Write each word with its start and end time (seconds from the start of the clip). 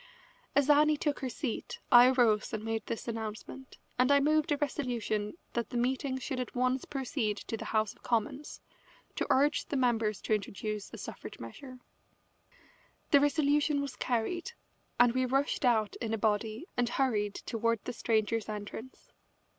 As 0.55 0.67
Annie 0.67 0.97
took 0.97 1.19
her 1.19 1.29
seat 1.29 1.77
I 1.91 2.07
arose 2.07 2.53
and 2.53 2.63
made 2.65 2.83
this 2.87 3.07
announcement, 3.07 3.77
and 3.99 4.11
I 4.11 4.19
moved 4.19 4.51
a 4.51 4.57
resolution 4.57 5.35
that 5.53 5.69
the 5.69 5.77
meeting 5.77 6.17
should 6.17 6.39
at 6.39 6.55
once 6.55 6.85
proceed 6.85 7.37
to 7.37 7.55
the 7.55 7.65
House 7.65 7.93
of 7.93 8.01
Commons 8.01 8.61
to 9.15 9.27
urge 9.29 9.67
the 9.67 9.77
members 9.77 10.19
to 10.21 10.33
introduce 10.33 10.91
a 10.91 10.97
suffrage 10.97 11.39
measure. 11.39 11.77
The 13.11 13.19
resolution 13.19 13.79
was 13.79 13.95
carried, 13.95 14.53
and 14.99 15.13
we 15.13 15.23
rushed 15.25 15.63
out 15.63 15.95
in 15.97 16.15
a 16.15 16.17
body 16.17 16.65
and 16.75 16.89
hurried 16.89 17.35
toward 17.35 17.85
the 17.85 17.93
Strangers' 17.93 18.49
Entrance. 18.49 19.11